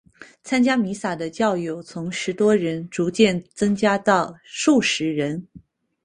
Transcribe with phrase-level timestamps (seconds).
[0.41, 5.47] 参加弥撒的教友从十多人逐渐增加到数十人。